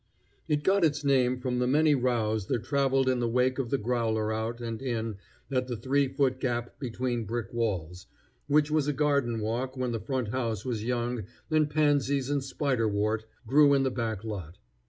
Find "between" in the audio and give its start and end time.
6.79-7.25